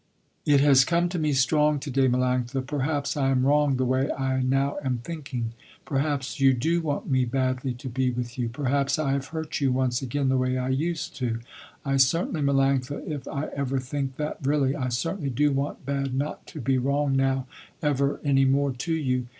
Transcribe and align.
"It 0.47 0.61
has 0.61 0.83
come 0.83 1.09
to 1.09 1.19
me 1.19 1.31
strong 1.31 1.77
to 1.81 1.91
day 1.91 2.07
Melanctha, 2.07 2.65
perhaps 2.65 3.15
I 3.15 3.29
am 3.29 3.45
wrong 3.45 3.77
the 3.77 3.85
way 3.85 4.11
I 4.11 4.41
now 4.41 4.77
am 4.83 4.97
thinking. 5.03 5.53
Perhaps 5.85 6.39
you 6.39 6.55
do 6.55 6.81
want 6.81 7.07
me 7.07 7.23
badly 7.23 7.75
to 7.75 7.87
be 7.87 8.09
with 8.09 8.35
you. 8.39 8.49
Perhaps 8.49 8.97
I 8.97 9.11
have 9.11 9.27
hurt 9.27 9.61
you 9.61 9.71
once 9.71 10.01
again 10.01 10.29
the 10.29 10.39
way 10.39 10.57
I 10.57 10.69
used 10.69 11.15
to. 11.17 11.39
I 11.85 11.97
certainly 11.97 12.41
Melanctha, 12.41 13.07
if 13.07 13.27
I 13.27 13.49
ever 13.53 13.77
think 13.77 14.15
that 14.15 14.39
really, 14.41 14.75
I 14.75 14.89
certainly 14.89 15.29
do 15.29 15.51
want 15.51 15.85
bad 15.85 16.15
not 16.15 16.47
to 16.47 16.59
be 16.59 16.79
wrong 16.79 17.15
now 17.15 17.45
ever 17.83 18.19
any 18.23 18.45
more 18.45 18.71
to 18.71 18.93
you. 18.95 19.27